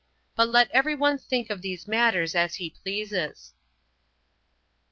But 0.35 0.47
let 0.49 0.71
every 0.71 0.95
one 0.95 1.19
think 1.19 1.51
of 1.51 1.61
these 1.61 1.87
matters 1.87 2.33
as 2.33 2.55
he 2.55 2.71
pleases. 2.71 3.53